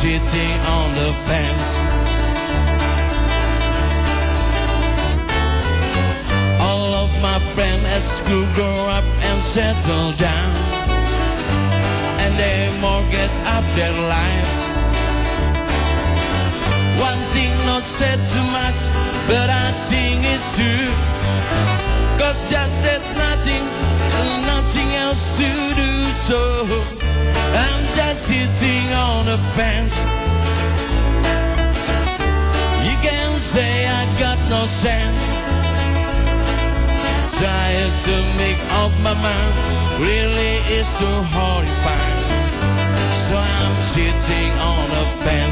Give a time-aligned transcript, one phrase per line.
[0.00, 1.68] Sitting on the fence.
[6.62, 10.54] All of my friends at school grow up and settle down.
[12.22, 14.58] And they mortgage up their lives.
[17.00, 18.78] One thing not said too much,
[19.26, 20.94] but I think it's true.
[22.22, 23.64] Cause just there's nothing,
[24.46, 25.92] nothing else to do.
[26.28, 26.38] So
[27.50, 28.67] I'm just sitting
[29.28, 29.92] on the fence.
[32.88, 35.20] You can say I got no sense.
[37.38, 39.54] Trying to make up my mind
[40.00, 42.28] really is so horrifying.
[43.28, 45.47] So I'm sitting on a fence.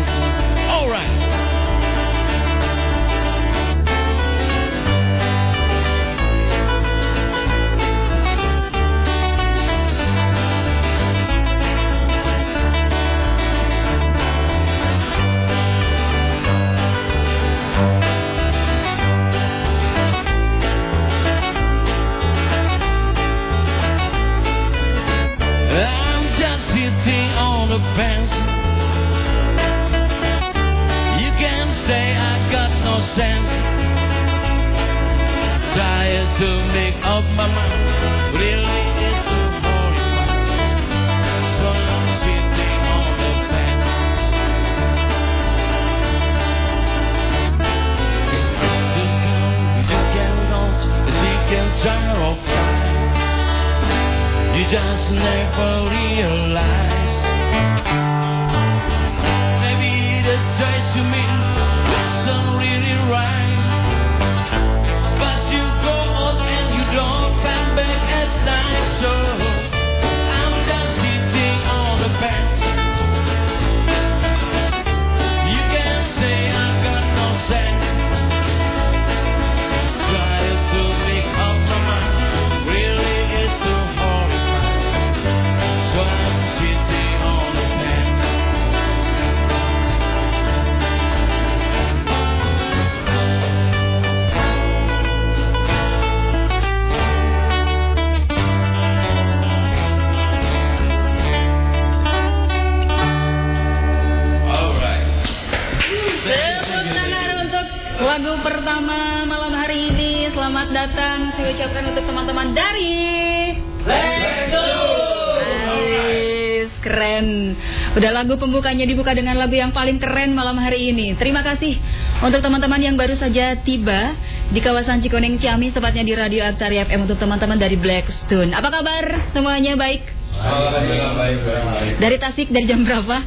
[118.26, 121.14] Lagu pembukanya dibuka dengan lagu yang paling keren malam hari ini.
[121.14, 121.78] Terima kasih
[122.26, 124.18] untuk teman-teman yang baru saja tiba
[124.50, 128.50] di kawasan Cikoneng Ciamis, tepatnya di Radio Aktari FM untuk teman-teman dari Blackstone.
[128.50, 129.30] Apa kabar?
[129.30, 130.02] Semuanya baik?
[130.42, 131.92] Alhamdulillah baik, baik.
[132.02, 133.22] Dari Tasik dari jam berapa?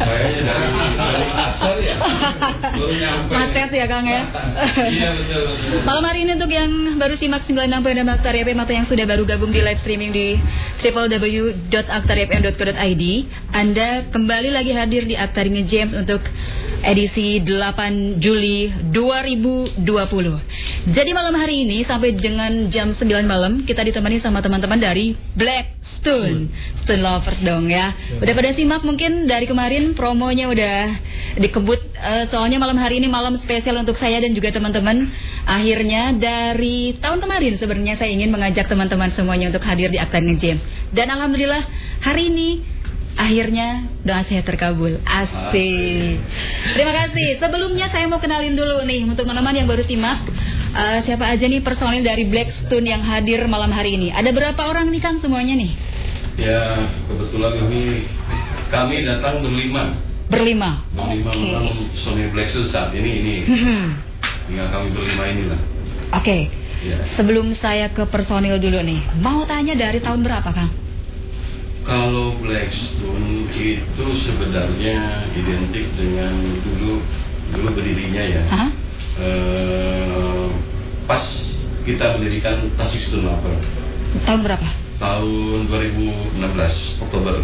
[0.00, 1.96] Asal ya.
[3.72, 4.20] Ya Kang ya.
[4.92, 5.80] Iya betul betul.
[5.82, 9.50] Malam hari ini untuk yang baru simak 96.6 Aktari FM atau yang sudah baru gabung
[9.50, 10.38] di live streaming di
[10.78, 13.04] www.aktarifm.co.id
[13.50, 16.22] Anda kembali lagi hadir di Aktari James untuk
[16.86, 19.82] edisi 8 Juli 2020
[20.94, 26.46] Jadi malam hari ini sampai dengan jam 9 malam kita ditemani sama teman-teman dari Blackstone
[26.86, 27.90] Stone Lovers dong ya
[28.22, 30.78] Udah pada simak mungkin dari kemarin promonya udah
[31.42, 35.10] dikebut eh, soalnya malam hari ini malam spesial untuk saya dan juga teman-teman.
[35.42, 40.62] Akhirnya dari tahun kemarin sebenarnya saya ingin mengajak teman-teman semuanya untuk hadir di Akta James.
[40.94, 41.66] Dan alhamdulillah
[42.06, 42.48] hari ini
[43.18, 45.02] akhirnya doa saya terkabul.
[45.02, 46.22] Asik.
[46.78, 47.42] Terima kasih.
[47.42, 50.22] Sebelumnya saya mau kenalin dulu nih untuk teman-teman yang baru simak
[50.72, 54.08] Eh, siapa aja nih personil dari Blackstone yang hadir malam hari ini?
[54.08, 55.76] Ada berapa orang nih Kang semuanya nih?
[56.40, 58.08] Ya, kebetulan kami
[58.72, 59.92] kami datang berlima.
[60.26, 60.80] Berlima.
[60.90, 61.44] Berlima Oke.
[61.44, 64.00] memang Sony Blackstone saat ini ini Hmm.
[64.48, 65.60] tinggal kami berlima inilah.
[66.10, 66.48] Oke.
[66.82, 66.98] Ya.
[67.14, 70.72] Sebelum saya ke personil dulu nih, mau tanya dari tahun berapa Kang?
[71.82, 74.98] Kalau Blackstone itu sebenarnya
[75.30, 76.98] identik dengan dulu
[77.52, 78.42] dulu berdirinya ya.
[78.48, 78.70] Hah?
[79.20, 80.46] Eh,
[81.04, 81.22] pas
[81.84, 83.54] kita mendirikan Tasik Stone Lover
[84.24, 84.68] Tahun berapa?
[84.96, 87.42] tahun 2016 Oktober.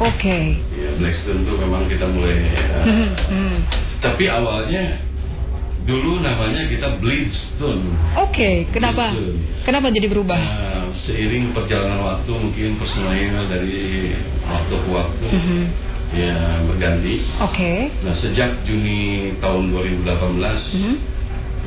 [0.00, 0.56] Oke.
[0.72, 3.56] Ya, Blackstone itu memang kita mulai eh, Hmm, hmm.
[4.00, 4.96] Tapi awalnya
[5.84, 7.92] dulu namanya kita Bleedstone.
[8.16, 9.12] Oke, kenapa?
[9.12, 9.36] Blackstone.
[9.60, 10.40] Kenapa jadi berubah?
[10.40, 14.16] Nah, seiring perjalanan waktu mungkin personil dari
[14.48, 15.60] waktu ke waktu Mhm.
[16.10, 17.14] ya berganti.
[17.38, 17.92] Oke.
[18.00, 20.94] Nah sejak Juni tahun 2018 Mhm.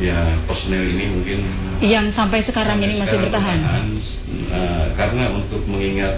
[0.01, 0.17] ya
[0.49, 1.39] personil ini mungkin
[1.79, 3.59] Yang sampai sekarang ini masih sekarang bertahan.
[4.49, 6.15] Nah, karena untuk mengingat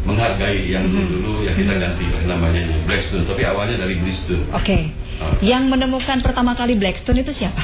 [0.00, 1.06] menghargai yang Mhm.
[1.12, 3.24] dulu ya kita ganti lah namanya Blackstone.
[3.24, 4.48] Tapi awalnya dari Bleedstone.
[4.50, 4.88] Oke.
[5.20, 5.36] Ah.
[5.40, 7.60] Yang menemukan pertama kali Blackstone itu siapa?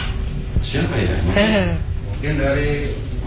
[0.61, 1.17] Siapa ya?
[2.13, 2.93] Mungkin dari.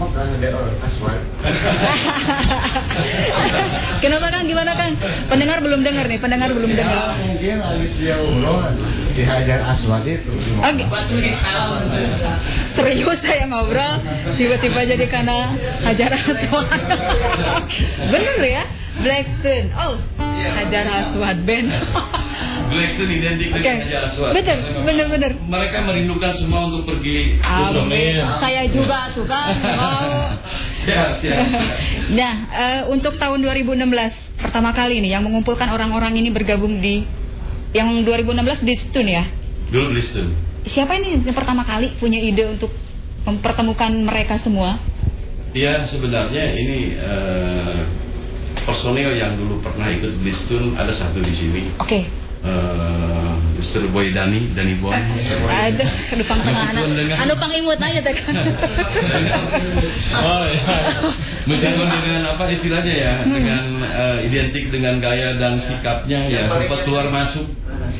[4.00, 4.48] Kenapa Kang?
[4.48, 4.96] Gimana Kang?
[5.28, 7.20] Pendengar belum dengar nih, pendengar belum Ya, dengar.
[7.20, 8.64] mungkin habis dia umroh
[9.12, 10.32] di Hajar Aswad itu.
[10.56, 10.84] Oke.
[12.72, 14.00] Serius saya ngobrol,
[14.34, 15.52] tiba-tiba jadi karena
[15.84, 16.64] Hajar Aswad.
[18.12, 18.64] Bener ya?
[18.98, 19.70] Blackstone.
[19.78, 21.70] Oh, Hajar Aswad band.
[22.70, 24.32] Blackstone identik dengan Hajar Aswad.
[24.34, 25.32] Betul, bener-bener.
[25.38, 28.18] Mereka merindukan semua untuk pergi Amin.
[28.42, 30.34] Saya juga tuh kan mau.
[30.82, 31.46] Siap, siap.
[32.10, 33.86] Nah, eh, untuk tahun 2016
[34.42, 37.06] pertama kali ini yang mengumpulkan orang-orang ini bergabung di
[37.70, 39.30] yang 2016 di Stun ya.
[39.70, 40.34] Dulu Bleedstone.
[40.66, 42.74] Siapa ini yang pertama kali punya ide untuk
[43.22, 44.82] mempertemukan mereka semua?
[45.54, 47.78] Ya sebenarnya ini eh,
[48.62, 51.62] personil yang dulu pernah ikut Bleedstone ada satu di sini.
[51.76, 52.06] Oke.
[52.40, 53.92] Eh, Mr.
[53.92, 54.88] Boy Dani, Dani Bon.
[54.88, 55.84] Ada
[56.16, 56.88] depan tengah anak.
[57.20, 58.32] Anu pang imut aja teh kan.
[60.10, 60.78] Oh iya.
[61.44, 63.36] Meskipun dengan apa istilahnya ya, Hmm.
[63.36, 67.44] dengan eh, identik dengan gaya dan sikapnya ya sempat keluar masuk,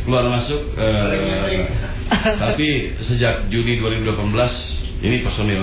[0.09, 0.73] keluar masuk.
[0.77, 1.69] eh,
[2.41, 4.25] tapi sejak Juni 2018
[5.05, 5.63] ini personil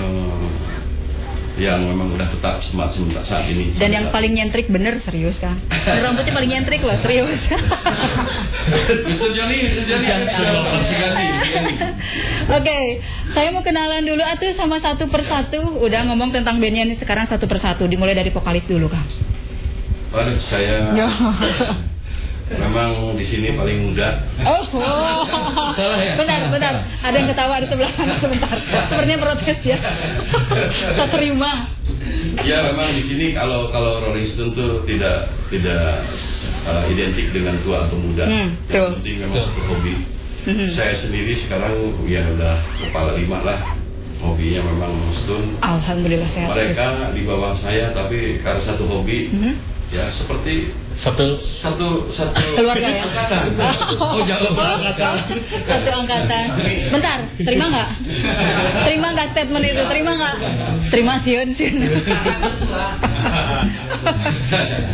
[1.58, 3.74] yang memang udah tetap semat sementara saat ini.
[3.74, 5.58] Dan yang paling nyentrik bener serius kan.
[5.84, 7.34] Rambutnya paling nyentrik loh serius.
[7.34, 8.94] Mr.
[9.04, 9.04] Mr.
[9.04, 9.30] Mr.
[9.34, 9.84] Gandhi, Mr.
[9.90, 11.26] Gandhi.
[12.48, 12.78] Oke,
[13.34, 15.82] saya mau kenalan dulu atuh sama satu persatu.
[15.82, 17.84] Udah ngomong tentang bandnya nih sekarang satu persatu.
[17.90, 19.04] Dimulai dari vokalis dulu kang.
[20.14, 20.94] Waduh, saya.
[22.48, 24.24] memang di sini paling muda.
[24.42, 25.22] Oh, oh.
[25.76, 26.16] Salah ya?
[26.16, 26.74] bentar, bentar.
[27.04, 28.54] Ada yang ketawa di sebelah kanan sebentar.
[28.88, 29.78] Sepertinya protes ya.
[30.96, 31.50] Tak terima.
[32.46, 36.06] Ya memang di sini kalau kalau Rolling Stone tuh tidak tidak
[36.64, 38.24] uh, identik dengan tua atau muda.
[38.24, 38.88] Hmm, yang betul.
[39.02, 39.94] penting memang satu hobi.
[40.48, 40.66] Mhm.
[40.72, 41.74] Saya sendiri sekarang
[42.08, 43.60] ya udah kepala lima lah.
[44.18, 45.60] Hobinya memang Stone.
[45.60, 46.48] Alhamdulillah sehat.
[46.50, 46.74] terus.
[46.74, 49.52] Mereka di bawah saya tapi karena satu hobi Mhm.
[49.90, 53.06] ya seperti Satu satu satu Keluarga ya?
[53.06, 53.42] angkatan.
[53.96, 55.14] Oh jauh angkatan.
[55.62, 56.46] Satu angkatan.
[56.90, 57.88] Bentar, terima nggak?
[58.82, 59.82] Terima nggak statement itu?
[59.86, 60.34] Terima nggak?
[60.90, 61.74] Terima siun siun.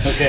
[0.04, 0.28] Oke.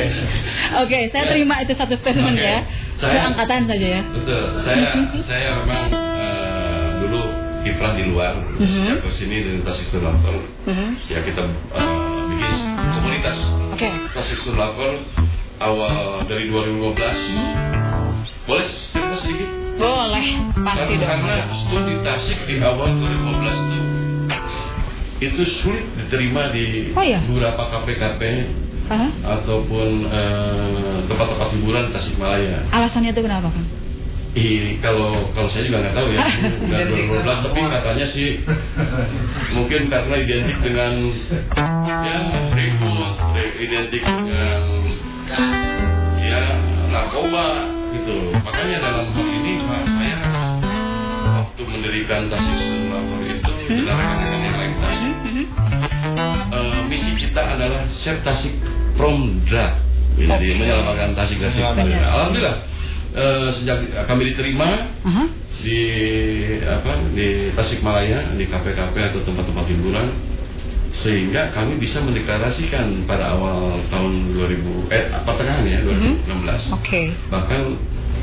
[0.78, 2.46] Oke, saya terima itu satu statement Oke.
[2.46, 2.58] ya.
[2.96, 4.02] Saya- Seangkatan saja ya.
[4.08, 4.44] Betul.
[4.58, 4.88] Saya
[5.22, 7.22] saya memang eh, dulu
[7.62, 8.34] kiprah di luar.
[8.58, 10.36] Sejak ke sini dari Tasik Lover.
[10.66, 10.90] Mhm.
[11.12, 11.84] Ya kita eh,
[12.32, 12.52] bikin
[12.96, 13.38] komunitas
[13.72, 13.90] Oke.
[14.14, 15.04] Tasik Lover
[15.58, 18.46] awal dari 2015.
[18.46, 19.50] Boleh cerita sedikit?
[19.76, 21.04] Boleh, pasti Karena, dong.
[21.04, 23.80] karena studi di Tasik di awal 2015 itu
[25.16, 27.20] itu sulit diterima di Oh, iya?
[27.24, 28.22] beberapa KP-KP
[28.86, 29.10] Hah?
[29.26, 32.68] ataupun eh, tempat-tempat hiburan Tasikmalaya.
[32.70, 33.68] Alasannya itu kenapa, Kang?
[34.36, 36.24] Ih, kalau kalau saya juga nggak tahu ya,
[36.68, 36.82] nggak
[37.24, 38.30] 2012, tapi katanya sih
[39.52, 40.94] mungkin karena identik dengan
[41.88, 42.16] ya
[42.52, 43.16] ribut,
[43.56, 44.60] identik dengan
[46.22, 46.42] ya
[46.90, 47.46] narkoba
[47.98, 48.16] gitu.
[48.34, 50.18] Makanya dalam hal ini saya
[51.26, 55.14] waktu mendirikan Tasik Sulawur itu dengan yang lain Tasik.
[56.56, 58.54] Eh, misi kita adalah Save Tasik
[58.96, 59.74] from Drug.
[60.16, 61.66] Jadi menyelamatkan Tasik Tasik.
[61.66, 62.58] Alhamdulillah
[63.16, 65.24] eh, sejak kami diterima Aha.
[65.66, 65.82] di
[66.62, 70.08] apa di Tasikmalaya di kafe-kafe atau tempat-tempat hiburan
[70.96, 77.12] sehingga kami bisa mendeklarasikan pada awal tahun 2000 eh pertengahan ya 2016 Oke.
[77.28, 77.76] bahkan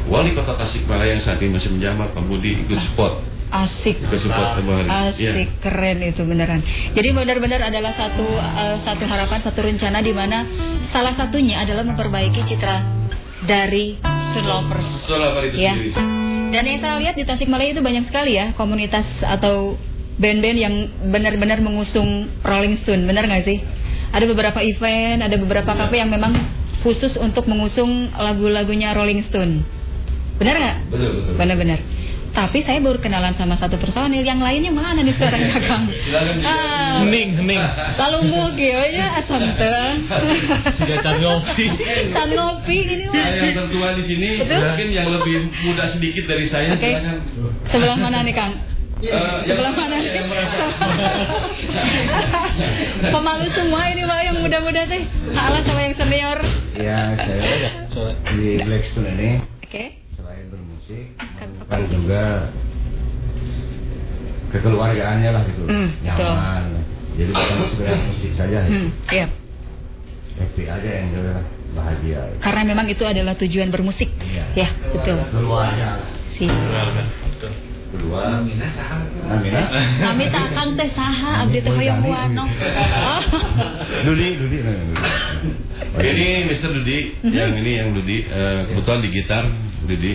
[0.08, 3.14] wali kota Tasikmalaya yang saat ini masih menjabat Pak Budi ikut spot
[3.52, 4.00] Asik.
[4.00, 4.88] Hari.
[4.88, 5.44] Asik, Iya.
[5.60, 6.64] keren itu beneran.
[6.96, 10.48] Jadi benar-benar adalah satu eh, satu harapan, satu rencana di mana
[10.88, 12.80] salah satunya adalah memperbaiki citra
[13.44, 14.40] dari itu
[15.60, 15.76] Ya.
[15.76, 15.92] sendiri.
[16.48, 19.76] Dan yang saya lihat di Tasikmalaya itu banyak sekali ya komunitas atau
[20.22, 20.74] band-band yang
[21.10, 23.58] benar-benar mengusung Rolling Stone, benar nggak sih?
[24.14, 26.38] Ada beberapa event, ada beberapa kafe yang memang
[26.86, 29.66] khusus untuk mengusung lagu-lagunya Rolling Stone.
[30.38, 30.76] Benar nggak?
[30.94, 31.34] Betul betul.
[31.34, 31.80] Benar-benar.
[32.32, 35.92] Tapi saya baru kenalan sama satu personil, yang lainnya mana nih sekarang kakang?
[35.92, 36.48] Silakan juga.
[36.48, 37.60] Ah, Hening, hening.
[38.00, 39.92] Talunggu kieu ya asam teh.
[40.80, 41.66] Sudah can ngopi.
[42.08, 43.20] Can ngopi ini mah.
[43.20, 44.64] Saya yang tertua di sini, Betul.
[44.64, 46.80] mungkin yang lebih muda sedikit dari saya, Oke.
[46.80, 47.16] silakan.
[47.68, 48.52] Sebelah mana nih Kang?
[49.02, 49.96] Eh, yang- Sebelah mana?
[49.98, 50.62] yang merasa
[53.10, 55.02] Pemalu semua ini malah yang muda-muda teh.
[55.28, 56.38] Kalah sama yang senior.
[56.78, 57.82] Ya saya
[58.32, 59.30] di Blackstone ini
[59.60, 59.84] Oke.
[60.14, 61.04] selain bermusik
[61.68, 62.48] Kan- juga
[64.50, 66.64] kekeluargaannya lah gitu Hmm, nyaman
[67.12, 69.26] jadi bukan sekedar musik saja Hmm, iya.
[70.36, 71.34] happy aja yang juga
[71.72, 74.08] bahagia Karena memang itu adalah tujuan bermusik.
[74.20, 74.44] Iya.
[74.54, 75.20] Ya, betul.
[75.28, 76.00] keluarga
[76.32, 76.44] Si.
[76.48, 77.21] Betul.
[77.92, 78.68] Kedua Amina
[80.00, 82.44] Kami tak kang teh saha abdi teh hoyong wano.
[84.08, 84.58] Dudi Dudi
[86.00, 86.72] ini Mr.
[86.72, 87.32] Dudi, Mhm.
[87.36, 89.44] yang ini yang Dudi, eh, kebetulan di gitar
[89.84, 90.12] Dudi.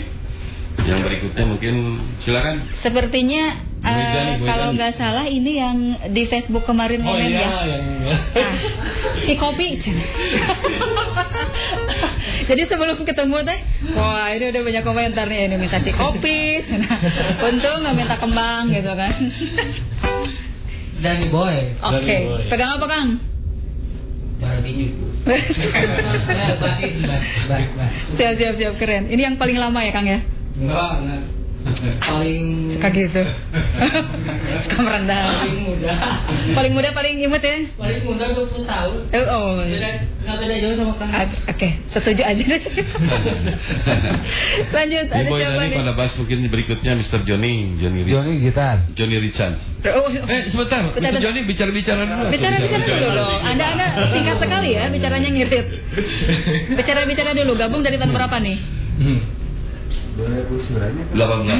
[0.86, 1.76] Yang berikutnya mungkin
[2.22, 2.70] silakan.
[2.82, 5.78] Sepertinya eh, kalau nggak salah ini yang
[6.10, 7.50] di Facebook kemarin Oh komen iya, ya.
[7.68, 8.56] yang Ah,
[9.26, 9.68] si kopi.
[12.48, 13.60] Jadi sebelum ketemu teh,
[13.92, 16.64] wah ini udah banyak komentar nih ini minta si kopi.
[17.48, 19.14] Untung nggak minta kembang gitu kan.
[21.04, 21.76] Danny Boy.
[21.84, 22.44] Oke, Boy.
[22.50, 23.10] pegang apa Kang?
[24.40, 24.96] Cara tinju.
[25.28, 25.44] Baik,
[27.52, 27.92] baik, baik.
[28.16, 29.12] siap siap siap keren.
[29.12, 30.24] Ini yang paling lama ya Kang ya?
[30.56, 31.24] Enggak, enggak
[32.02, 32.44] paling
[32.78, 33.24] suka gitu.
[34.68, 35.24] Suka merendah.
[35.44, 35.94] Paling muda.
[36.56, 37.58] Paling muda paling imut ya?
[37.78, 39.00] Paling muda 20 tahun.
[39.14, 39.42] Oh, oh.
[39.58, 39.64] oh.
[39.64, 39.90] beda
[40.28, 41.12] beda jauh sama kamu.
[41.14, 41.72] Oke okay.
[41.92, 42.46] setuju aja.
[44.76, 45.70] Lanjut ada siapa ya?
[45.70, 47.20] nih pada bahas mungkin berikutnya Mr.
[47.24, 48.14] Johnny Johnny Rich.
[48.14, 48.78] Johnny gitar.
[48.98, 49.62] Johnny Richards.
[49.88, 50.32] Oh, oh.
[50.32, 50.82] eh sebentar.
[50.96, 51.22] Mr.
[51.22, 52.30] Johnny bicara bicara dulu.
[52.34, 53.08] Bicara bicara dulu.
[53.14, 55.68] Loh anda anda singkat sekali ya bicaranya ngirit.
[56.76, 57.54] Bicara bicara dulu.
[57.58, 58.58] Gabung dari tahun berapa nih?
[58.98, 59.37] Hmm.
[60.18, 61.58] 2019 18 ya,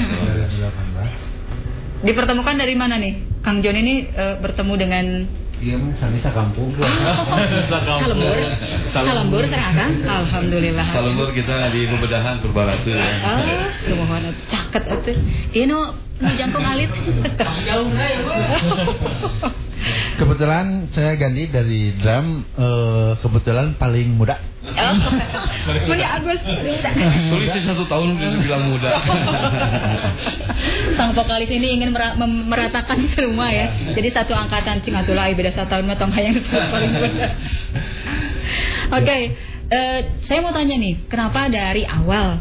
[0.50, 0.70] iya,
[2.02, 5.06] dipertemukan dari mana nih Kang John ini uh, bertemu dengan
[5.58, 6.70] Iya, Sanisa Kampung.
[6.78, 7.42] Ah, oh, oh, oh.
[7.66, 8.14] Sanisa Kampung.
[8.14, 8.38] Kalembur.
[8.94, 10.06] Kalembur serahkan.
[10.22, 10.86] Alhamdulillah.
[10.94, 13.10] Kalembur kita di pembedahan Purbalatu ya.
[13.26, 15.12] Ah, oh, semua caket itu.
[15.58, 16.94] Iya no, nu jangkung alit.
[16.94, 17.10] Eh,
[17.66, 17.82] ya,
[20.22, 24.38] kebetulan saya ganti dari drum eh, kebetulan paling muda.
[24.68, 24.96] Oh,
[25.88, 26.40] Muni Agus.
[27.56, 28.92] Sih satu tahun udah dibilang muda.
[31.00, 31.96] Sang vokalis ini ingin
[32.48, 33.72] meratakan semua ya.
[33.96, 37.28] Jadi satu angkatan cing atuh lah beda satu tahun mah tong hayang paling muda.
[38.96, 39.18] Oke,
[39.68, 42.40] eh, saya mau tanya nih, kenapa dari awal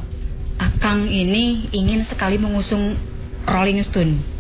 [0.57, 2.97] Akang ini ingin sekali mengusung
[3.45, 4.36] Rolling Stone?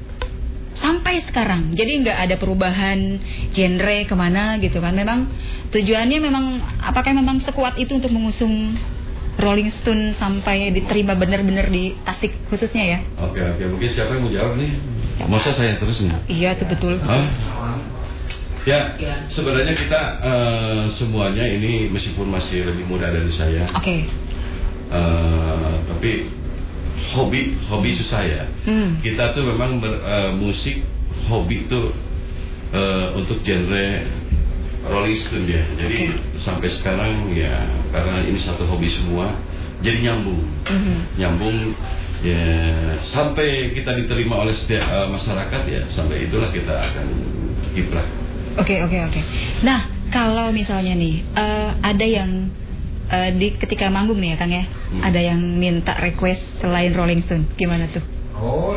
[0.76, 3.16] Sampai sekarang, jadi nggak ada perubahan
[3.50, 4.92] genre ke mana gitu kan?
[4.92, 5.24] Memang
[5.72, 8.76] tujuannya memang apakah memang sekuat itu untuk mengusung
[9.36, 12.98] Rolling Stone sampai diterima benar-benar di Tasik khususnya ya?
[13.20, 14.70] Oke oke, mungkin siapa yang mau jawab nih?
[15.28, 16.12] Masa saya terus nih?
[16.28, 17.00] Iya, itu betul.
[17.00, 17.24] Hah?
[18.66, 18.98] Ya,
[19.30, 24.10] sebenarnya kita eh, semuanya ini meskipun masih lebih muda dari saya, Oke.
[24.90, 26.35] eh, tapi
[27.16, 28.44] hobi hobi susah ya.
[28.68, 29.00] Hmm.
[29.00, 30.84] Kita tuh memang bermusik
[31.32, 31.80] hobi itu
[32.76, 33.88] eh, untuk genre
[34.86, 35.64] Rolling Stone ya.
[35.80, 39.32] Jadi sampai sekarang ya karena ini satu hobi semua,
[39.80, 40.96] jadi nyambung, Mhm.
[41.16, 41.56] nyambung
[42.22, 42.44] ya
[43.04, 47.06] sampai kita diterima oleh setiap eh, masyarakat ya sampai itulah kita akan
[47.74, 48.06] kiprah.
[48.56, 49.20] Oke oke oke.
[49.64, 52.48] Nah kalau misalnya nih eh, ada yang
[53.08, 55.02] eh, di ketika manggung nih ya Kang ya, Hmm.
[55.02, 58.02] ada yang minta request selain Rolling Stone, gimana tuh?
[58.36, 58.76] Oh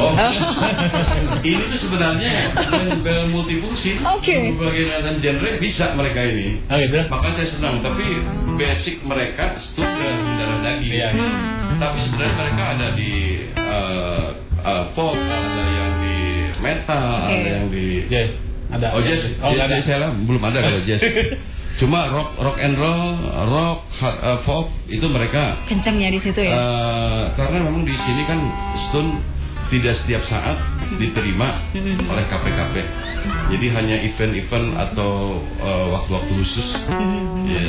[0.00, 0.16] Oh,
[1.44, 2.56] ini tuh sebenarnya
[3.04, 4.00] yang multifungsi.
[4.00, 4.56] Oke.
[4.56, 6.64] Berbagai macam genre bisa mereka ini.
[6.72, 7.04] Oh gitu.
[7.12, 7.84] Maka saya senang.
[7.84, 8.06] Tapi
[8.56, 10.92] basic mereka stuk dan darah daging.
[10.96, 11.08] Iya.
[11.76, 13.12] Tapi sebenarnya mereka ada di
[13.52, 14.26] eh,
[14.64, 16.16] eh, pop, ada yang di
[16.64, 17.34] metal, Oke.
[17.44, 18.30] ada yang di Jazz.
[18.72, 18.86] Ada.
[18.96, 19.74] Oh jazz, Oh, jazz, ada.
[19.84, 21.02] jazz ada kalau jazz.
[21.74, 23.18] Cuma rock, rock and roll,
[23.50, 26.54] rock, hard, eh, pop itu mereka Kencengnya di situ ya?
[26.54, 28.38] Eh, karena memang di sini kan
[28.78, 29.18] Stone
[29.74, 30.54] tidak setiap saat
[30.94, 32.06] diterima Mhm.
[32.06, 32.74] oleh KPKP.
[33.24, 37.50] Jadi hanya event-event atau eh, waktu-waktu khusus Mhm.
[37.50, 37.66] ya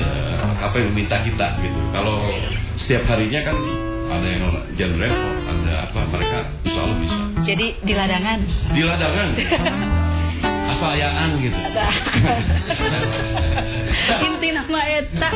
[0.56, 1.80] KP meminta kita gitu.
[1.90, 2.30] Kalau
[2.78, 3.58] setiap harinya kan
[4.06, 4.44] ada yang
[4.78, 6.38] genre pop, ada apa mereka
[6.70, 7.18] Allah bisa.
[7.42, 8.40] Jadi di ladangan.
[8.70, 9.28] Di ladangan.
[10.66, 11.58] Asayaan gitu.
[14.06, 15.30] Inti nama eta.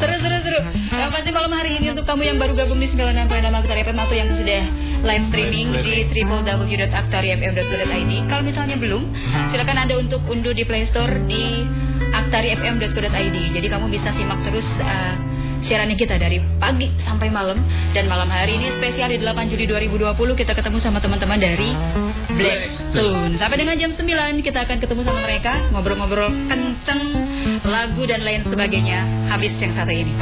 [0.00, 0.60] seru seru seru.
[0.94, 4.14] Yang pasti malam hari ini untuk kamu yang baru gabung di 96.6 Aktor FM atau
[4.14, 4.62] yang sudah
[5.04, 8.12] live streaming di www.aktarifm.co.id.
[8.30, 9.02] Kalau misalnya belum,
[9.52, 11.66] silakan Anda untuk unduh di Play Store di
[12.14, 13.36] aktarifm.co.id.
[13.52, 15.14] Jadi kamu bisa simak terus uh,
[15.64, 17.56] siarannya kita dari pagi sampai malam
[17.96, 21.72] dan malam hari ini spesial di 8 Juli 2020 kita ketemu sama teman-teman dari
[22.36, 23.40] Blackstone.
[23.40, 27.02] Sampai dengan jam 9 kita akan ketemu sama mereka ngobrol-ngobrol kenceng
[27.64, 30.14] lagu dan lain sebagainya habis yang satu ini.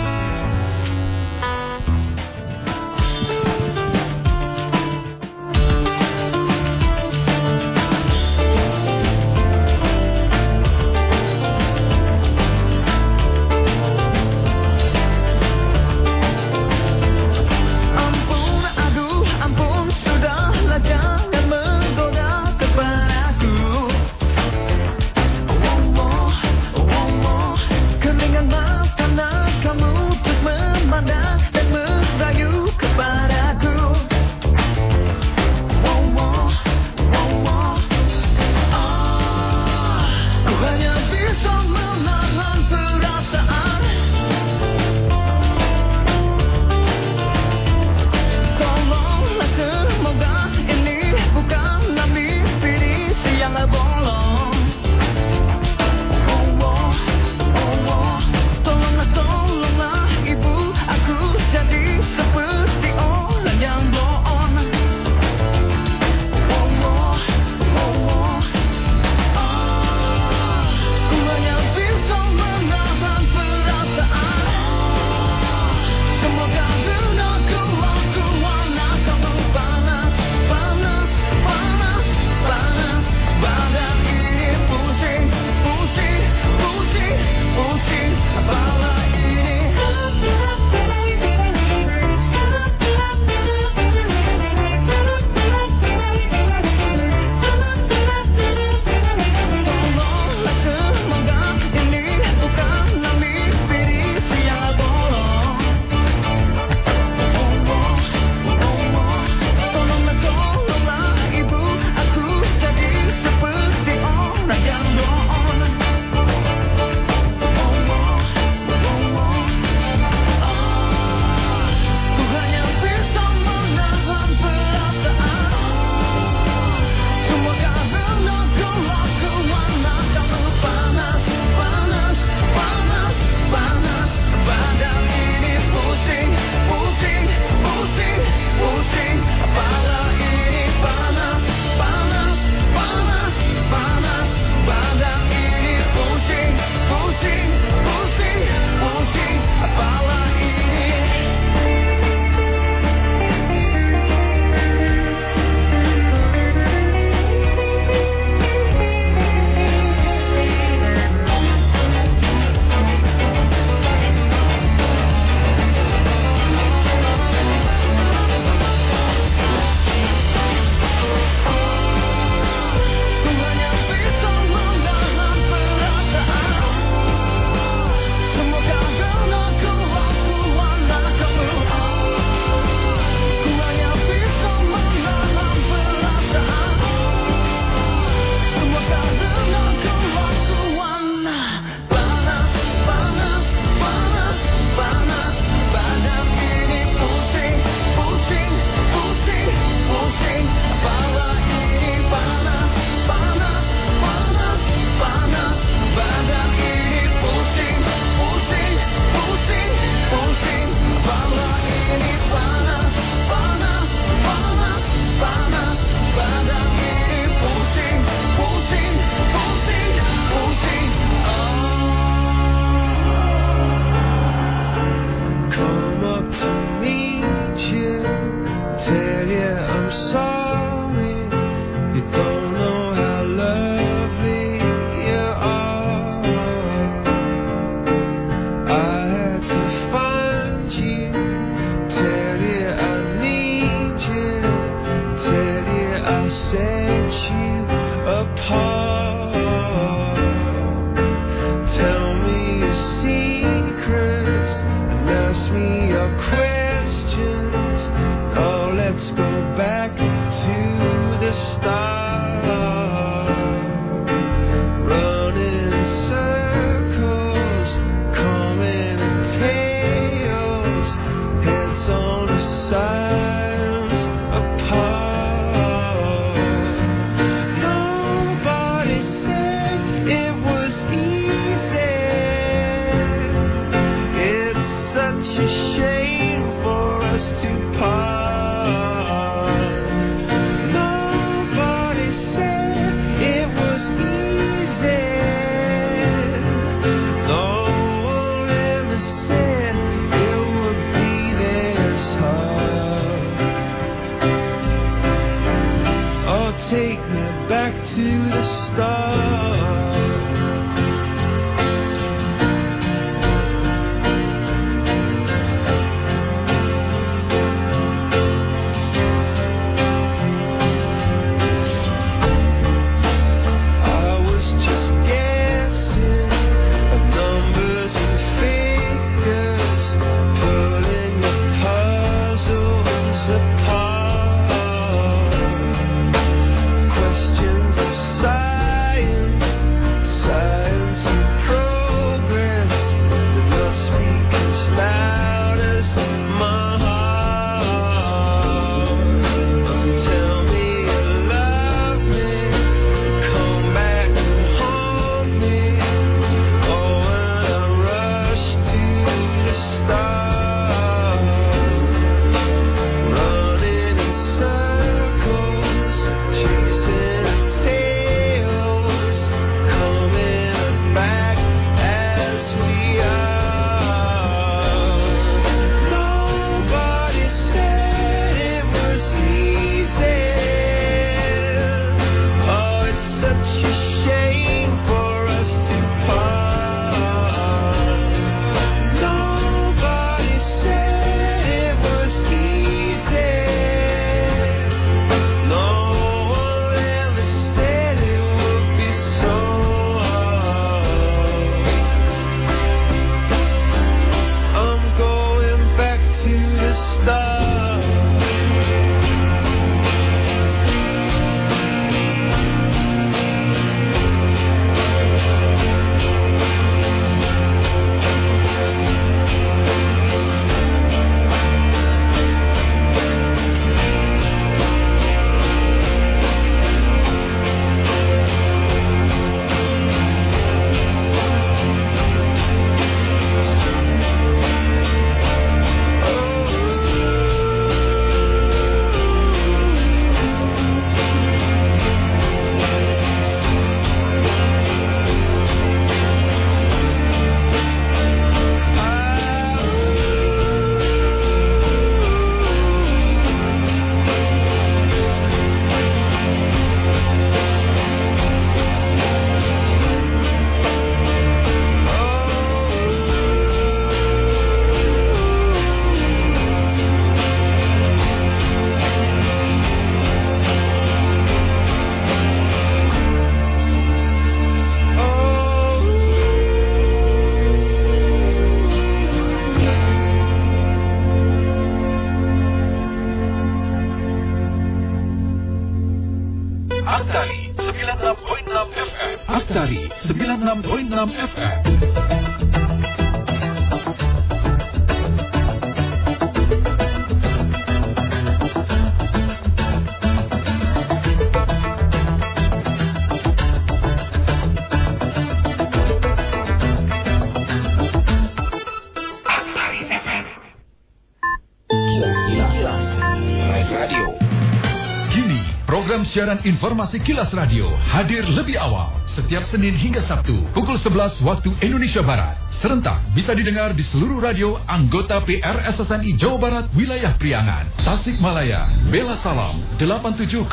[516.32, 522.00] Siaran informasi Kilas Radio hadir lebih awal setiap Senin hingga Sabtu pukul 11 waktu Indonesia
[522.00, 522.40] Barat.
[522.64, 529.60] Serentak bisa didengar di seluruh radio anggota PRSSNI Jawa Barat wilayah Priangan, Tasikmalaya, Bela Salam
[529.76, 530.48] 87,6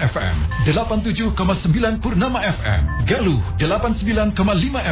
[0.00, 4.32] FM, 87,9 Purnama FM, Galuh 89,5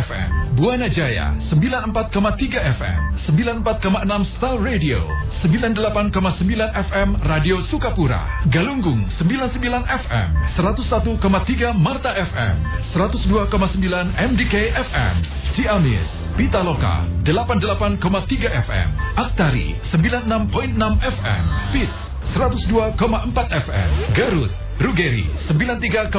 [0.04, 5.00] FM, Buana Jaya 94,3 FM, 94,6 Star Radio,
[5.42, 12.56] 98,9 FM Radio Sukapura, Galunggung 99 FM, 101,3 Marta FM,
[12.94, 15.14] 102,9 MDK FM,
[15.52, 21.92] Ciamis, Pitaloka 88,3 FM, Aktari 96.6 FM, PIS
[22.34, 26.12] 102,4 FM, Garut Rugeri 93,4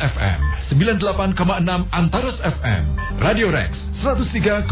[0.00, 0.38] FM,
[0.72, 2.82] 98,6 Antares FM,
[3.20, 4.64] Radio Rex 103,7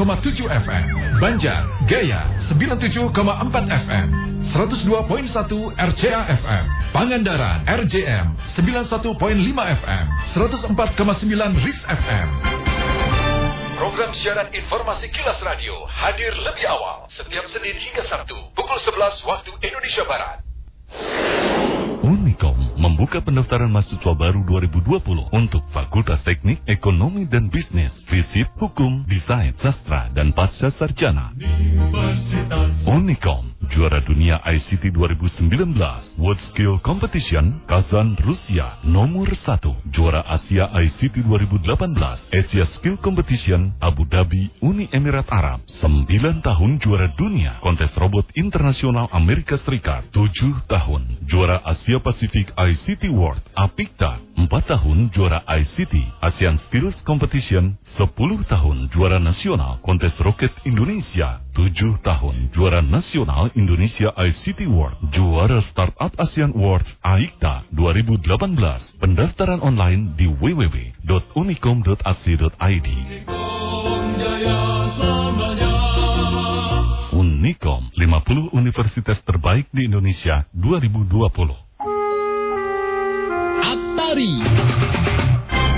[0.49, 0.85] FM,
[1.21, 3.13] Banjar Gaya 97,4
[3.85, 4.09] FM,
[4.41, 6.65] 102.1 RCA FM,
[6.97, 9.05] Pangandaran RJM 91.5
[9.85, 12.29] FM, 104,9 RIS FM.
[13.77, 19.53] Program siaran informasi Kilas Radio hadir lebih awal setiap Senin hingga Sabtu pukul 11 waktu
[19.61, 20.41] Indonesia Barat.
[22.87, 30.07] Membuka pendaftaran mahasiswa baru 2020 untuk Fakultas Teknik, Ekonomi dan Bisnis, Fisip, Hukum, Desain, Sastra,
[30.15, 31.35] dan Pasca Sarjana.
[32.87, 41.25] Unicom juara dunia ICT 2019, World Skill Competition, Kazan, Rusia, nomor 1, juara Asia ICT
[41.25, 48.29] 2018, Asia Skill Competition, Abu Dhabi, Uni Emirat Arab, 9 tahun juara dunia, kontes robot
[48.37, 56.21] internasional Amerika Serikat, 7 tahun, juara Asia Pasifik ICT World, APIKTA, 4 tahun juara ICT,
[56.21, 64.11] ASEAN Skills Competition, 10 tahun juara nasional, kontes roket Indonesia, 7 tahun juara nasional Indonesia
[64.17, 68.99] ICT World, juara Startup ASEAN Awards AIKTA 2018.
[68.99, 72.89] Pendaftaran online di www.unicom.ac.id.
[77.15, 81.55] Unicom, 50 universitas terbaik di Indonesia 2020.
[83.63, 84.35] Atari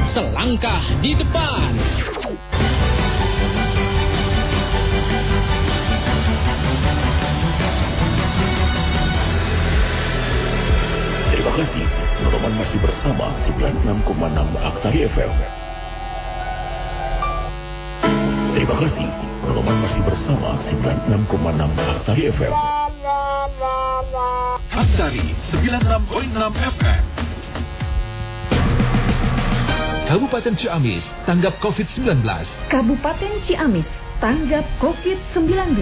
[0.08, 1.76] Selangkah di depan
[11.48, 11.86] Terima kasih.
[12.28, 15.32] Roman masih bersama 96,6 Aktari FM.
[18.52, 19.08] Terima kasih.
[19.48, 22.52] Roman masih bersama 96,6 Aktari FM.
[24.76, 27.02] Aktari 96.6 FM.
[30.04, 32.28] Kabupaten Ciamis tanggap COVID-19.
[32.68, 33.88] Kabupaten Ciamis
[34.20, 35.80] tanggap COVID-19.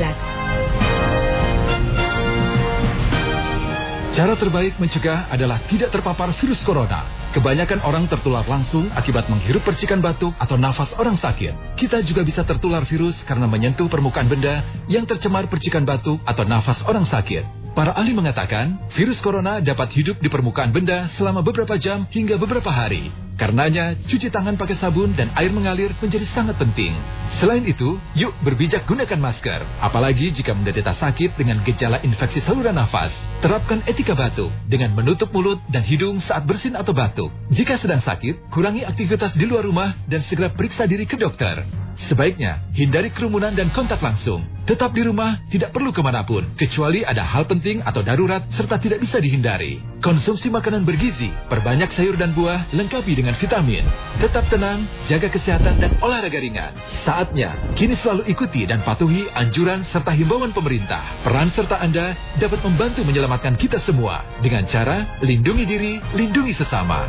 [4.16, 7.04] Cara terbaik mencegah adalah tidak terpapar virus corona.
[7.36, 11.76] Kebanyakan orang tertular langsung akibat menghirup percikan batuk atau nafas orang sakit.
[11.76, 16.80] Kita juga bisa tertular virus karena menyentuh permukaan benda yang tercemar percikan batuk atau nafas
[16.88, 17.65] orang sakit.
[17.76, 22.72] Para ahli mengatakan, virus corona dapat hidup di permukaan benda selama beberapa jam hingga beberapa
[22.72, 23.12] hari.
[23.36, 26.96] Karenanya, cuci tangan pakai sabun dan air mengalir menjadi sangat penting.
[27.36, 29.60] Selain itu, yuk berbijak gunakan masker.
[29.84, 33.12] Apalagi jika menderita sakit dengan gejala infeksi saluran nafas.
[33.44, 37.28] Terapkan etika batuk dengan menutup mulut dan hidung saat bersin atau batuk.
[37.52, 41.85] Jika sedang sakit, kurangi aktivitas di luar rumah dan segera periksa diri ke dokter.
[42.04, 44.44] Sebaiknya, hindari kerumunan dan kontak langsung.
[44.66, 48.82] Tetap di rumah, tidak perlu ke mana pun, kecuali ada hal penting atau darurat, serta
[48.82, 49.78] tidak bisa dihindari.
[50.02, 53.86] Konsumsi makanan bergizi, perbanyak sayur dan buah, lengkapi dengan vitamin.
[54.18, 56.74] Tetap tenang, jaga kesehatan dan olahraga ringan.
[57.06, 61.00] Saatnya, kini selalu ikuti dan patuhi anjuran serta himbauan pemerintah.
[61.22, 67.06] Peran serta Anda dapat membantu menyelamatkan kita semua dengan cara lindungi diri, lindungi sesama.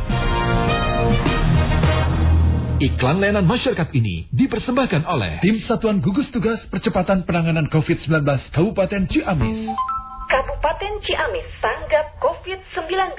[2.78, 8.22] Iklan layanan masyarakat ini dipersembahkan oleh Tim Satuan Gugus Tugas Percepatan Penanganan COVID-19
[8.54, 9.66] Kabupaten Ciamis.
[10.30, 13.18] Kabupaten Ciamis tanggap COVID-19.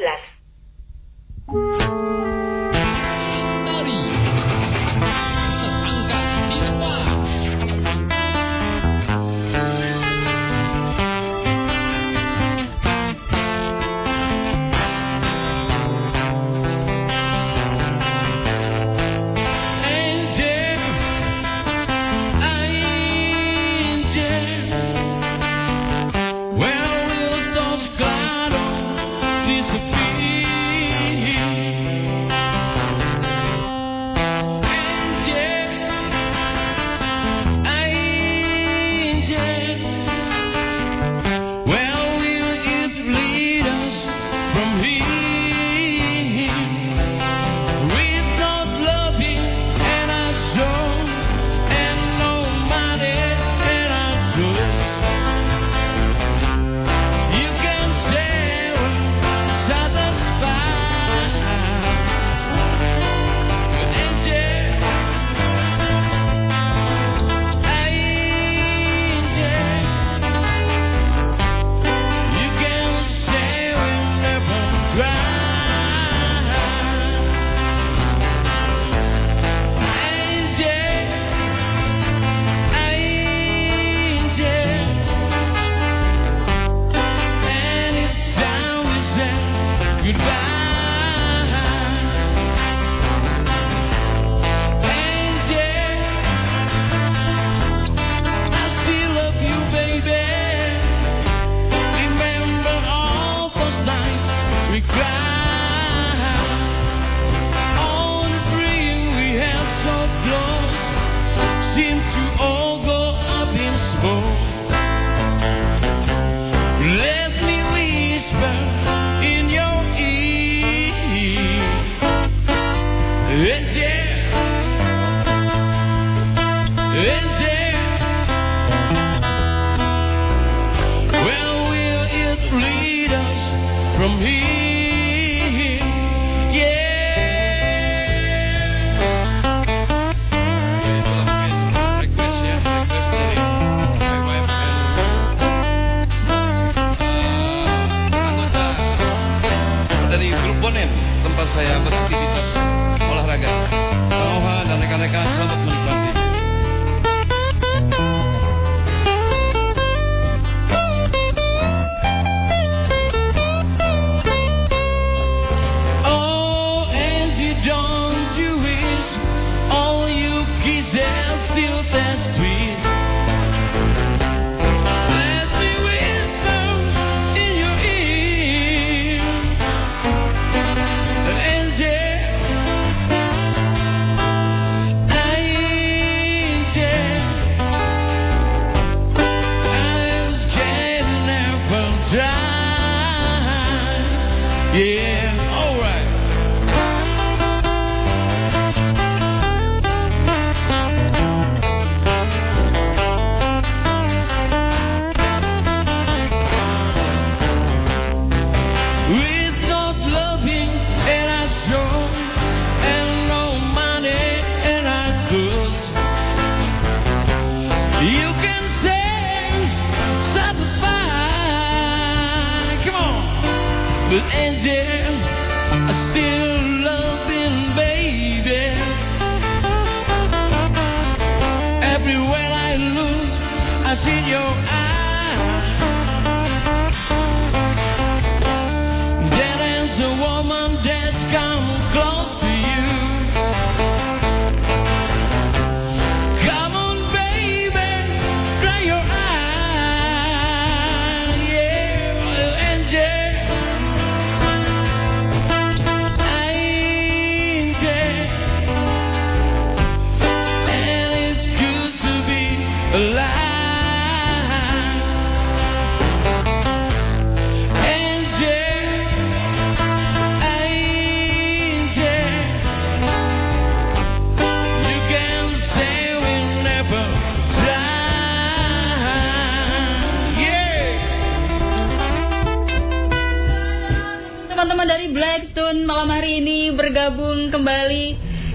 [285.18, 288.04] Blackstone malam hari ini bergabung kembali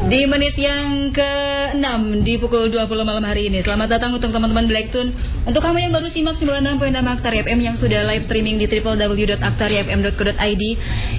[0.07, 3.59] di menit yang ke-6 di pukul 20 malam hari ini.
[3.67, 5.11] Selamat datang untuk teman-teman Blackstone.
[5.43, 10.63] Untuk kamu yang baru simak 96.6 Aktari FM yang sudah live streaming di www.aktarifm.co.id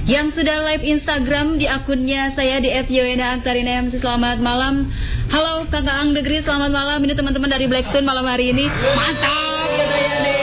[0.09, 3.45] yang sudah live Instagram di akunnya saya di @yoena
[3.93, 4.89] Selamat malam.
[5.29, 7.05] Halo Kakak Ang Degri, selamat malam.
[7.05, 8.65] Ini teman-teman dari Blackstone malam hari ini.
[8.73, 10.41] Mantap katanya deh.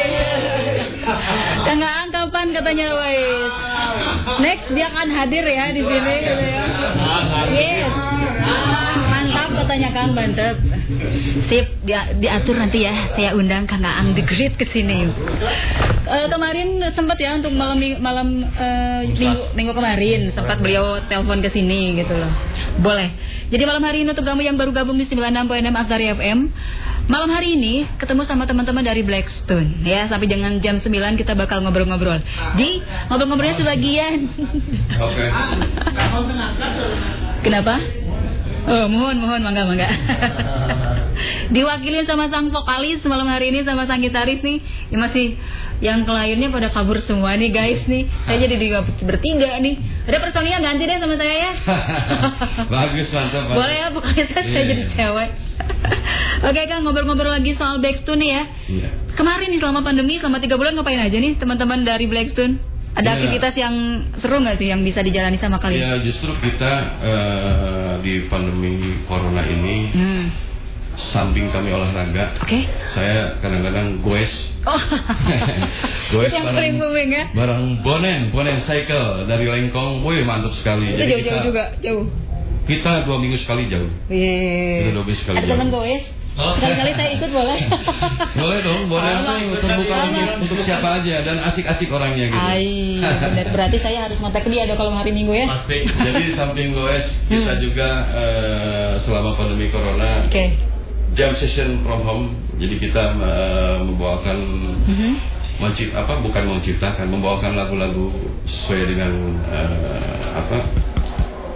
[1.66, 3.71] Kang Ang kapan katanya wes.
[4.42, 6.64] Next dia akan hadir ya di sini gitu ya.
[7.52, 7.92] Yes.
[9.10, 10.58] Mantap katanya Kang mantap.
[11.48, 13.14] Sip, dia, diatur nanti ya.
[13.16, 15.10] Saya undang Kang Aang the Great ke sini.
[16.12, 21.50] Eh, kemarin sempat ya untuk malam malam eh, minggu, minggu kemarin sempat beliau telepon ke
[21.54, 22.32] sini gitu loh.
[22.84, 23.14] Boleh.
[23.52, 26.52] Jadi malam hari ini untuk kamu yang baru gabung di 96.6 Aktari FM,
[27.10, 31.64] malam hari ini ketemu sama teman-teman dari Blackstone ya sampai dengan jam 9 kita bakal
[31.66, 32.22] ngobrol-ngobrol.
[32.58, 34.30] Di ngobrol-ngobrolnya sebagian.
[35.02, 35.26] Oke.
[37.42, 37.82] Kenapa?
[38.62, 39.90] Oh, mohon, mohon, mangga, mangga.
[41.54, 44.62] Diwakilin sama sang vokalis malam hari ini sama sang gitaris nih.
[44.90, 45.36] Ini masih
[45.82, 48.08] yang kliennya pada kabur semua nih guys nih.
[48.26, 48.68] Saya jadi di
[49.06, 49.76] bertiga nih.
[50.08, 51.52] Ada personilnya ganti deh sama saya ya.
[52.74, 53.44] Bagus mantap.
[53.52, 54.62] Boleh ya pokoknya saya Iya.
[54.72, 55.30] jadi cewek.
[56.48, 58.44] Oke Kang, ngobrol-ngobrol lagi soal Blackstone nih ya.
[58.72, 58.90] Iya.
[59.14, 62.71] Kemarin nih selama pandemi, selama tiga bulan ngapain aja nih teman-teman dari Blackstone?
[62.92, 63.14] Ada Iya.
[63.18, 63.76] aktivitas yang
[64.20, 65.80] seru nggak sih yang bisa dijalani sama kalian?
[65.80, 68.76] Ya justru kita eh, di pandemi
[69.06, 70.26] corona ini Hmm.
[70.92, 72.68] samping kami olahraga, Oke.
[72.92, 74.76] saya kadang-kadang goes, Oh,
[76.14, 77.26] goes yang paling booming ya?
[77.32, 80.92] barang bonen, bonen cycle dari Lengkong, wih mantap sekali.
[80.92, 82.06] Itu Jadi jauh-jauh juga, jauh.
[82.68, 83.88] kita dua minggu sekali jauh.
[84.06, 84.36] Iya.
[84.84, 86.04] Kita dua minggu sekali Ada teman goes?
[86.32, 87.60] Sekali-kali saya ikut boleh?
[88.42, 89.34] Boleh dong, boleh Sama.
[89.38, 92.40] tuh terbuka untuk, untuk siapa aja dan asik-asik orangnya gitu.
[92.40, 93.46] Ai, benar.
[93.56, 95.46] Berarti saya harus kontak dia dong kalau hari Minggu ya?
[95.68, 97.62] Jadi di samping goes kita Hmm.
[97.62, 100.56] juga eh, selama pandemi corona Oke.
[101.14, 102.26] jam session from home.
[102.58, 104.38] Jadi kita eh, membawakan
[104.88, 105.12] Mhm.
[105.60, 108.10] mencipt apa bukan menciptakan membawakan lagu-lagu
[108.44, 109.12] sesuai dengan
[109.46, 110.58] eh, apa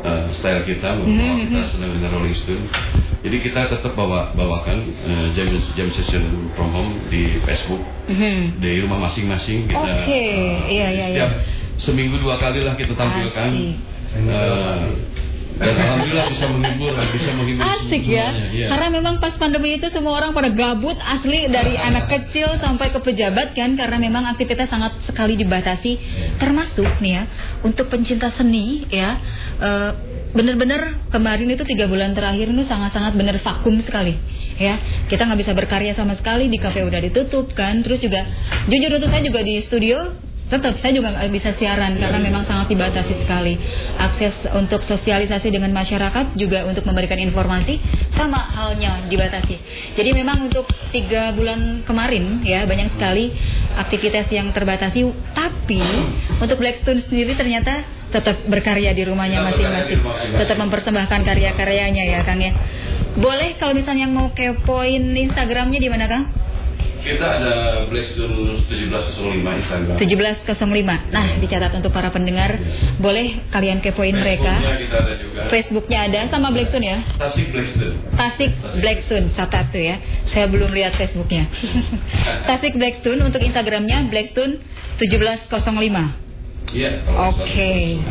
[0.06, 1.70] eh, style kita membawa Mhm, kita mhm.
[1.74, 2.66] senang dengan Rolling Stone
[3.26, 8.62] jadi kita tetap bawa bawakan eh, jam jam session from home di Facebook Mhm.
[8.62, 11.42] di rumah masing-masing kita Oke, eh, iya, iya, setiap iya.
[11.76, 13.50] seminggu dua kali lah kita tampilkan
[15.56, 18.28] dan alhamdulillah bisa menghibur bisa menghibur Asik ya.
[18.52, 18.68] iya.
[18.68, 23.00] Karena memang pas pandemi itu semua orang pada gabut asli dari anak kecil sampai ke
[23.00, 25.96] pejabat kan karena memang aktivitas sangat sekali dibatasi.
[26.44, 27.24] Termasuk nih ya
[27.64, 29.16] untuk pencinta seni ya
[29.64, 29.92] eh,
[30.36, 34.20] bener-bener kemarin itu tiga bulan terakhir itu sangat-sangat bener vakum sekali
[34.60, 34.76] ya.
[35.08, 37.80] Kita nggak bisa berkarya sama sekali di kafe udah ditutup kan.
[37.80, 38.28] Terus juga
[38.68, 42.70] jujur untuk saya juga di studio tetap saya juga nggak bisa siaran karena memang sangat
[42.70, 43.58] dibatasi sekali.
[43.98, 47.82] Akses untuk sosialisasi dengan masyarakat juga untuk memberikan informasi
[48.14, 49.58] sama halnya dibatasi.
[49.98, 53.34] Jadi memang untuk tiga bulan kemarin ya banyak sekali
[53.74, 55.10] aktivitas yang terbatasi.
[55.34, 55.82] Tapi
[56.38, 57.82] untuk Blackstone sendiri ternyata
[58.14, 60.00] tetap berkarya di rumahnya masing-masing.
[60.40, 62.54] tetap mempersembahkan karya-karyanya ya Kang ya.
[63.18, 66.45] Boleh kalau misalnya yang mau kepoin Instagramnya di mana Kang?
[67.06, 69.96] Kita ada Blackstone 1705 Instagram.
[70.02, 71.14] 1705.
[71.14, 72.58] Nah, dicatat untuk para pendengar.
[72.98, 74.58] Boleh kalian kepoin mereka.
[74.58, 75.40] Facebooknya kita ada juga.
[75.54, 76.98] Facebooknya ada sama Blackstone ya.
[77.22, 77.96] Tasik Blackstone.
[78.18, 78.52] Tasik
[78.82, 80.02] Blackstone catat tuh ya.
[80.34, 81.46] Saya belum lihat Facebooknya.
[82.50, 84.58] Tasik Blackstone untuk Instagramnya Blackstone
[84.98, 86.26] 1705.
[86.74, 87.06] Iya.
[87.30, 88.02] Oke.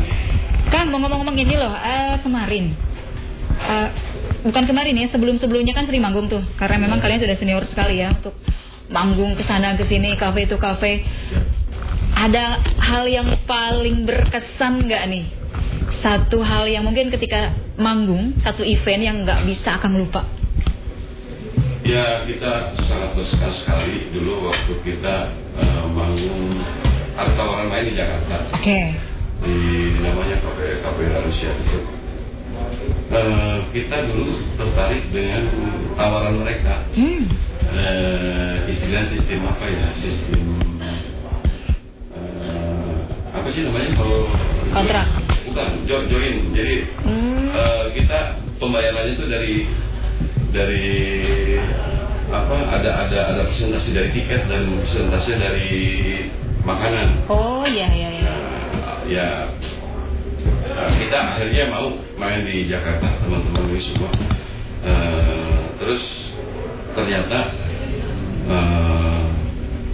[0.71, 2.79] Kang mau ngomong-ngomong ini loh, eh, kemarin.
[3.59, 3.89] Eh,
[4.47, 6.47] bukan kemarin ya, sebelum-sebelumnya kan sering manggung tuh.
[6.55, 8.39] Karena memang kalian sudah senior sekali ya untuk
[8.95, 11.03] manggung ke sana ke sini, kafe itu kafe.
[12.15, 15.27] Ada hal yang paling berkesan nggak nih?
[15.99, 20.23] Satu hal yang mungkin ketika manggung, satu event yang nggak bisa akan lupa.
[21.85, 26.63] Ya kita sangat berkesan sekali dulu waktu kita uh, manggung
[27.19, 28.37] ada tawaran main di Jakarta.
[28.55, 28.63] Oke.
[28.63, 28.87] Okay.
[29.45, 29.57] Di
[30.01, 31.79] namanya kafe kafe Rusia itu.
[33.13, 35.45] Uh, kita dulu tertarik dengan
[35.99, 36.89] tawaran mereka.
[36.97, 37.29] Hmm.
[37.75, 39.87] Uh, istilah sistem apa ya?
[39.99, 40.63] Sistem
[42.15, 42.95] uh,
[43.35, 44.31] apa sih namanya kalau
[44.71, 45.07] kontrak?
[45.51, 46.55] Bukan, jo join.
[46.55, 47.51] Jadi hmm.
[47.51, 49.55] uh, kita pembayarannya itu dari
[50.55, 50.87] dari
[52.31, 55.71] apa ada ada ada presentasi dari tiket dan presentasi dari
[56.63, 57.27] makanan.
[57.27, 58.23] Oh iya iya iya.
[58.23, 59.29] Nah, ya
[60.71, 61.91] nah, kita akhirnya mau
[62.23, 64.11] main di Jakarta teman-teman ini semua.
[64.85, 66.31] Uh, terus
[66.95, 67.64] ternyata
[68.49, 69.25] uh,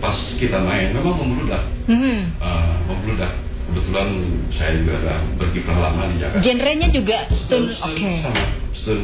[0.00, 2.32] pas kita main memang membludak, Hmm.
[2.40, 3.32] uh, membludak.
[3.70, 4.08] Kebetulan
[4.50, 6.42] saya juga udah berkiprah lama di Jakarta.
[6.42, 7.94] Genrenya juga stun, oke.
[7.94, 8.18] Okay.
[8.18, 8.44] Sama,
[8.74, 9.00] stun.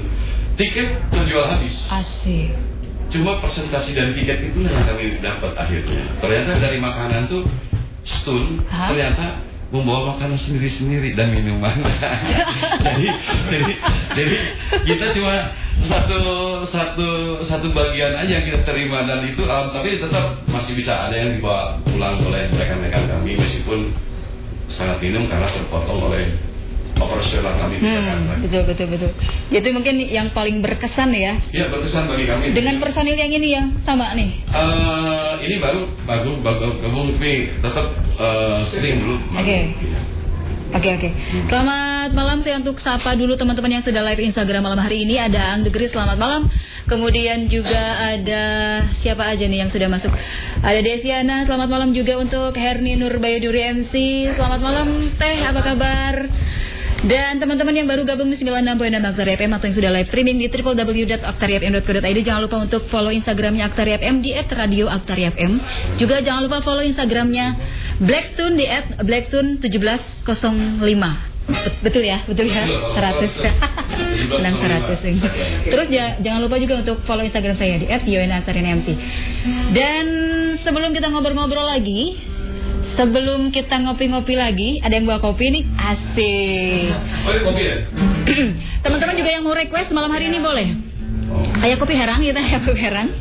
[0.59, 1.87] Tiket terjual habis.
[1.87, 2.51] Asik.
[3.07, 6.11] Cuma presentasi dari tiket itu yang kami dapat akhirnya.
[6.19, 7.47] Ternyata dari makanan tuh
[8.03, 11.75] stun, ternyata membawa makanan sendiri-sendiri dan minuman.
[12.87, 13.09] jadi,
[13.51, 13.73] jadi,
[14.15, 14.37] jadi
[14.87, 15.35] kita cuma
[15.85, 16.19] satu
[16.65, 17.09] satu
[17.45, 21.37] satu bagian aja yang kita terima dan itu um, tapi tetap masih bisa ada yang
[21.37, 23.93] dibawa pulang oleh rekan-rekan kami meskipun
[24.73, 26.33] sangat minum karena terpotong oleh
[26.97, 28.33] operasional kami di Jakarta.
[28.33, 29.11] Hmm, betul betul betul.
[29.53, 31.41] Jadi mungkin yang paling berkesan ya.
[31.53, 32.53] Ya berkesan bagi kami.
[32.57, 34.41] Dengan personil yang ini yang sama nih.
[34.51, 37.87] Uh, ini baru baru baru gabung tapi tetap
[38.17, 39.17] uh, sering dulu.
[39.37, 39.45] Oke.
[39.45, 39.63] Okay.
[40.75, 41.09] Oke oke.
[41.47, 45.55] Selamat malam saya untuk sapa dulu teman-teman yang sudah live Instagram malam hari ini ada
[45.55, 46.51] Ang Degri selamat malam.
[46.91, 48.45] Kemudian juga ada
[48.99, 50.11] siapa aja nih yang sudah masuk?
[50.63, 53.95] Ada Desiana selamat malam juga untuk Herni Nurbayuduri MC.
[54.35, 56.15] Selamat malam Teh apa kabar?
[57.07, 60.51] Dan teman-teman yang baru gabung di 96.6 Aktari FM atau yang sudah live streaming di
[60.51, 65.53] www.aktarifm.co.id jangan lupa untuk follow Instagramnya Aktari FM di @radioaktariFM.
[66.03, 67.63] Juga jangan lupa follow Instagramnya
[68.03, 68.67] Blackstone di
[69.07, 70.99] @blackstone1705.
[71.79, 75.23] Betul ya, betul ya, 100 Menang 100 ini.
[75.71, 78.89] Terus ya, jangan lupa juga untuk follow Instagram saya di @yoenaktariNMC.
[79.71, 80.05] Dan
[80.59, 82.26] sebelum kita ngobrol-ngobrol lagi,
[82.97, 86.97] Sebelum kita ngopi-ngopi lagi, ada yang bawa kopi nih, asik.
[87.29, 87.77] Oh, kopi ya?
[88.85, 90.65] Teman-teman juga yang mau request malam hari ini boleh.
[91.61, 93.13] Kayak kopi herang gitu, kayak kopi herang.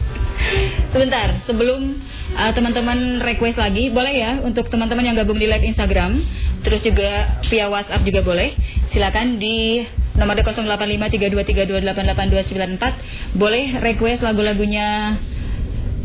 [0.92, 1.96] Sebentar, sebelum
[2.36, 6.20] uh, teman-teman request lagi, boleh ya untuk teman-teman yang gabung di live Instagram,
[6.60, 8.52] terus juga via WhatsApp juga boleh.
[8.92, 9.80] Silakan di
[10.20, 15.16] nomor 085323288294 boleh request lagu-lagunya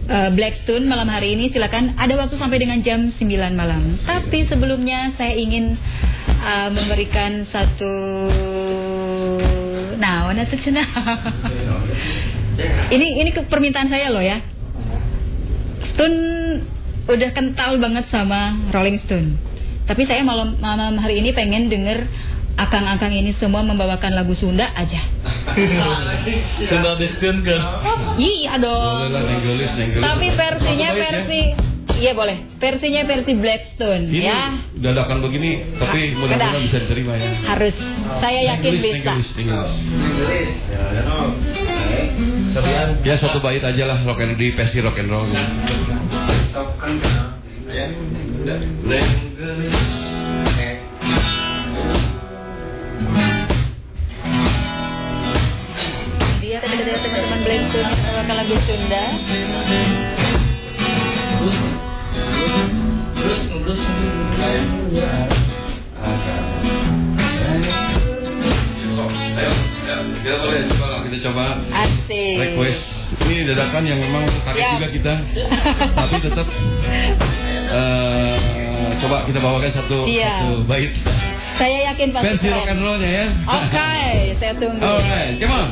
[0.09, 3.21] uh, Blackstone malam hari ini silakan ada waktu sampai dengan jam 9
[3.53, 3.97] malam.
[4.05, 5.77] Tapi sebelumnya saya ingin
[6.41, 7.95] uh, memberikan satu
[9.97, 10.59] nah, mana tuh
[12.85, 14.39] Ini ini ke permintaan saya loh ya.
[15.95, 16.19] Stone
[17.05, 19.37] udah kental banget sama Rolling Stone.
[19.85, 22.09] Tapi saya malam malam hari ini pengen denger
[22.55, 25.03] akang-akang ini semua membawakan lagu Sunda aja.
[26.67, 27.61] Sunda diskun kan?
[28.15, 29.11] Iya dong.
[29.99, 30.99] Tapi versinya bait ya.
[30.99, 31.41] versi
[31.95, 32.59] Iya boleh.
[32.59, 34.51] Versinya versi Blackstone Ini ya.
[34.83, 37.31] dadakan begini, tapi mudah-mudahan bisa diterima ya.
[37.47, 37.71] Harus.
[38.19, 39.15] Saya yakin Nenggelis, bisa.
[39.39, 40.51] Nenggelis.
[43.07, 45.23] Ya satu bait aja lah rock and di versi rock and roll.
[48.83, 50.14] Nenggelis.
[56.41, 59.03] Dia ada teman-teman Blackpink membawakan lagu Sunda.
[70.25, 72.35] Kita boleh coba kita coba Asik.
[72.41, 72.83] request.
[73.21, 74.73] Ini dadakan yang memang kaget Siap.
[74.81, 75.13] juga kita,
[76.01, 76.47] tapi tetap
[77.69, 80.91] eh, coba kita bawakan satu satu bait
[81.55, 83.27] Saya yakin pasti versi rock and rollnya ya.
[83.47, 83.87] Oke,
[84.43, 84.83] saya tunggu.
[84.83, 85.67] Alright, come on.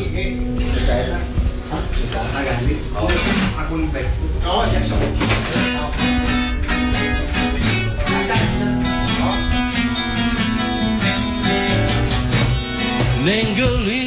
[13.23, 14.02] Nenggelis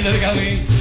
[0.00, 0.79] itu aja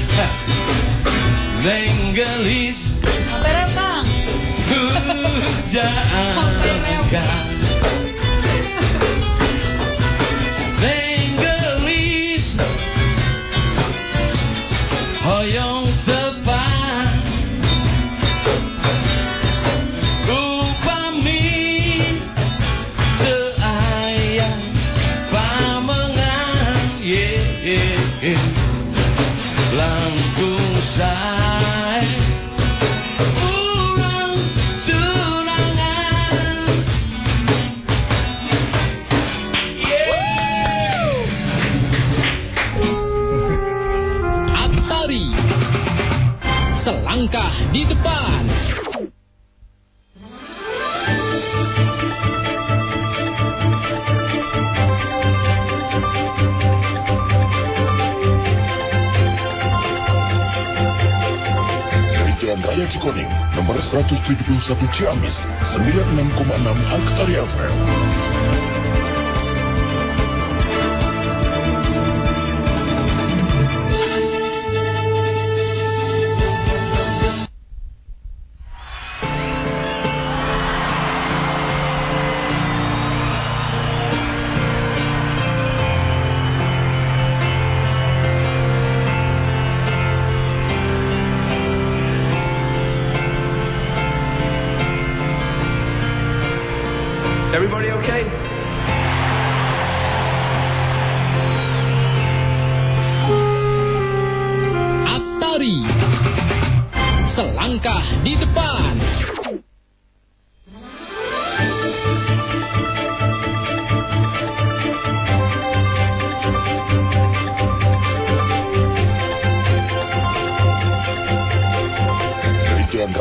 [65.00, 66.79] Ciamis, 96,6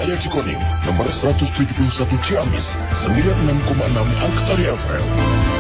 [0.08, 2.64] Raya Cikoneng, nomor 171 Ciamis,
[3.04, 5.57] 96,6 Aktari FM.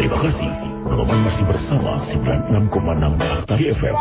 [0.00, 0.48] Terima kasih.
[0.88, 3.92] Berobat masih bersama 96,6 Artari FM.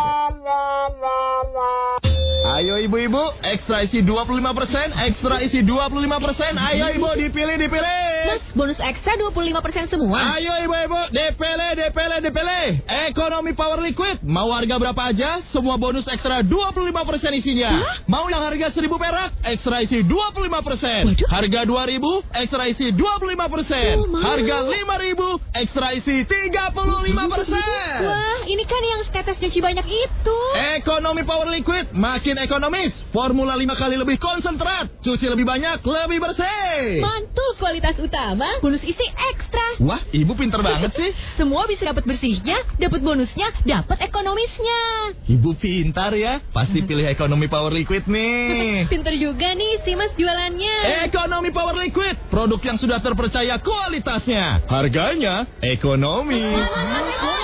[2.56, 8.09] Ayo ibu-ibu, ekstra isi 25%, ekstra isi 25%, ayo ibu dipilih, dipilih.
[8.28, 10.36] Mas, bonus ekstra 25% semua.
[10.36, 12.68] Ayo ibu-ibu, dipilih, dipilih, dipilih.
[13.12, 14.20] Ekonomi Power Liquid.
[14.26, 17.72] Mau harga berapa aja, semua bonus ekstra 25% isinya.
[18.10, 21.30] Mau yang harga 1000 perak, ekstra isi 25%.
[21.30, 24.20] Harga 2000, ekstra isi 25%.
[24.20, 28.04] Harga 5000, ekstra isi 35%.
[28.04, 30.40] Wah, ini kan yang tetes cuci banyak itu.
[30.80, 32.92] Ekonomi Power Liquid makin ekonomis.
[33.14, 34.90] Formula 5 kali lebih konsentrat.
[35.00, 37.00] Cuci lebih banyak, lebih bersih.
[37.04, 39.78] Mantul kualitas utama, bonus isi ekstra.
[39.86, 41.14] Wah, ibu pinter banget sih.
[41.40, 44.82] Semua bisa dapat bersihnya, dapat bonusnya, dapat ekonomisnya.
[45.30, 46.42] Ibu pintar ya.
[46.50, 48.90] Pasti pilih ekonomi Power Liquid nih.
[48.92, 51.06] Pinter juga nih si Mas jualannya.
[51.06, 54.66] Ekonomi Power Liquid, produk yang sudah terpercaya kualitasnya.
[54.66, 56.42] Harganya ekonomi.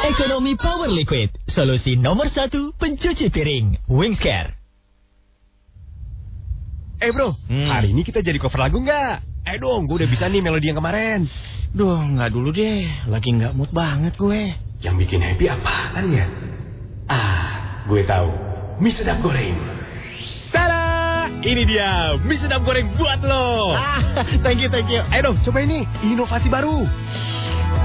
[0.10, 3.86] Ekonomi Power Liquid, solusi nomor satu pencuci piring.
[3.86, 4.58] Wingscare.
[6.96, 9.35] Eh bro, hari ini kita jadi cover lagu nggak?
[9.46, 11.30] Eh dong, gue udah bisa nih melodi yang kemarin.
[11.70, 12.90] Duh, nggak dulu deh.
[13.06, 14.58] Lagi nggak mood banget gue.
[14.82, 16.26] Yang bikin happy apaan ya?
[17.06, 18.34] Ah, gue tahu.
[18.82, 19.54] Mie sedap goreng.
[20.50, 21.30] Tada!
[21.46, 23.78] Ini dia, mie sedap goreng buat lo.
[23.78, 24.02] Ah,
[24.44, 25.06] thank you, thank you.
[25.14, 25.86] Ayo dong, coba ini.
[26.02, 26.82] Inovasi baru.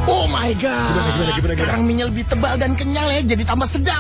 [0.09, 0.97] Oh my god.
[0.97, 1.55] Gimana, gimana, gimana, gimana?
[1.61, 3.99] Sekarang minyak lebih tebal dan kenyal ya, jadi tambah sedap.